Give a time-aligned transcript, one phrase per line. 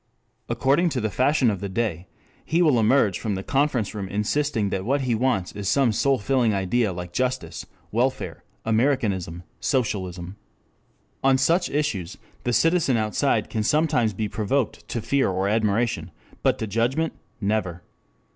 [0.49, 2.07] According to the fashion of the day,
[2.43, 6.55] he will emerge from the conference room insisting that what he wants is some soulfilling
[6.55, 10.37] idea like Justice, Welfare, Americanism, Socialism.
[11.23, 16.09] On such issues the citizen outside can sometimes be provoked to fear or admiration,
[16.41, 17.83] but to judgment never.